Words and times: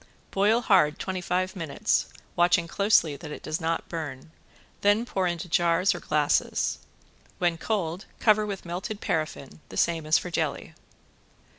Boil 0.31 0.61
hard 0.61 0.97
twenty 0.97 1.21
five 1.21 1.55
minutes, 1.55 2.07
watching 2.35 2.67
closely 2.67 3.15
that 3.17 3.29
it 3.29 3.43
does 3.43 3.61
not 3.61 3.87
burn, 3.87 4.31
then 4.81 5.05
pour 5.05 5.27
into 5.27 5.47
jars 5.47 5.93
or 5.93 5.99
glasses. 5.99 6.79
When 7.37 7.55
cold 7.59 8.05
cover 8.19 8.43
with 8.47 8.65
melted 8.65 8.99
paraffin, 8.99 9.61
the 9.69 9.77
same 9.77 10.07
as 10.07 10.17
for 10.17 10.31
jelly. 10.31 10.73